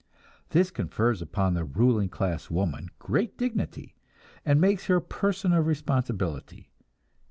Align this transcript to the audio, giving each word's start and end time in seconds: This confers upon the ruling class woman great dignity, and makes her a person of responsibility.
This 0.49 0.71
confers 0.71 1.21
upon 1.21 1.53
the 1.53 1.63
ruling 1.63 2.09
class 2.09 2.49
woman 2.49 2.89
great 2.97 3.37
dignity, 3.37 3.93
and 4.43 4.59
makes 4.59 4.87
her 4.87 4.95
a 4.95 4.99
person 5.01 5.53
of 5.53 5.67
responsibility. 5.67 6.71